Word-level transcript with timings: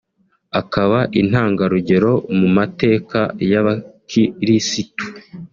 akaba 0.61 0.99
intangarugero 1.21 2.11
mu 2.37 2.47
mateka 2.57 3.19
y’Abakirisitu 3.51 5.05